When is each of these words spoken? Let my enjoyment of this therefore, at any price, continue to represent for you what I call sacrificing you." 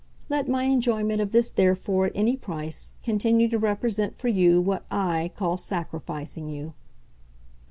Let 0.29 0.47
my 0.47 0.63
enjoyment 0.63 1.21
of 1.21 1.31
this 1.31 1.51
therefore, 1.51 2.07
at 2.07 2.11
any 2.15 2.35
price, 2.35 2.95
continue 3.03 3.47
to 3.49 3.59
represent 3.59 4.17
for 4.17 4.29
you 4.29 4.59
what 4.59 4.83
I 4.89 5.31
call 5.35 5.57
sacrificing 5.57 6.49
you." 6.49 6.73